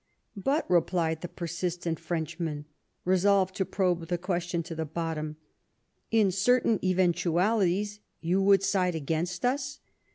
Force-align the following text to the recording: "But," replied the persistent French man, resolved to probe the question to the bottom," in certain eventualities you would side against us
"But," 0.35 0.67
replied 0.67 1.21
the 1.21 1.27
persistent 1.27 1.99
French 1.99 2.39
man, 2.39 2.65
resolved 3.05 3.53
to 3.57 3.65
probe 3.65 4.07
the 4.07 4.17
question 4.17 4.63
to 4.63 4.73
the 4.73 4.83
bottom," 4.83 5.35
in 6.09 6.31
certain 6.31 6.79
eventualities 6.83 7.99
you 8.19 8.41
would 8.41 8.63
side 8.63 8.95
against 8.95 9.45
us 9.45 9.79